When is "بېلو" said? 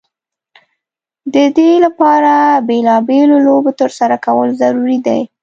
3.07-3.37